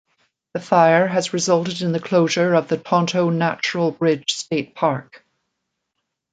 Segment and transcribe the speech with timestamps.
[0.55, 5.23] The fire has resulted in the closure of the Tonto Natural Bridge State Park.